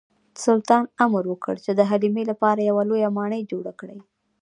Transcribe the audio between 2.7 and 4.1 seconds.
لویه ماڼۍ جوړه کړي.